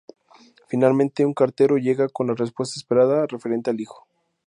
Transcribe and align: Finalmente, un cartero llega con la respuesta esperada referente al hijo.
Finalmente, 0.67 1.27
un 1.27 1.35
cartero 1.35 1.77
llega 1.77 2.09
con 2.09 2.25
la 2.25 2.33
respuesta 2.33 2.79
esperada 2.79 3.27
referente 3.27 3.69
al 3.69 3.79
hijo. 3.79 4.07